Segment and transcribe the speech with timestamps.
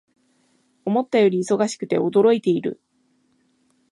[0.83, 2.81] 思ったより忙しくて驚いている